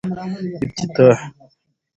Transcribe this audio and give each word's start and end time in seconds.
افتتاح 0.63 1.19